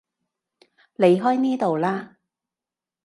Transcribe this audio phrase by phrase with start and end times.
[0.97, 2.17] 離開呢度啦